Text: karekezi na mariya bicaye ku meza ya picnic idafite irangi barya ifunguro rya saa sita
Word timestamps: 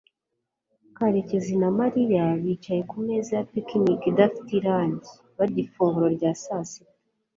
karekezi 0.97 1.53
na 1.61 1.69
mariya 1.79 2.23
bicaye 2.43 2.81
ku 2.89 2.97
meza 3.05 3.31
ya 3.37 3.45
picnic 3.51 3.99
idafite 4.11 4.51
irangi 4.59 5.11
barya 5.37 5.59
ifunguro 5.65 6.07
rya 6.15 6.31
saa 6.43 6.65
sita 6.69 6.97